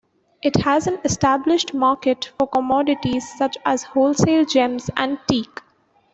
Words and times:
It 0.41 0.55
has 0.63 0.87
an 0.87 0.97
established 1.05 1.75
market 1.75 2.31
for 2.39 2.47
commodities 2.47 3.31
such 3.37 3.55
as 3.65 3.83
wholesale 3.83 4.45
gems 4.45 4.89
and 4.97 5.19
teak. 5.27 5.61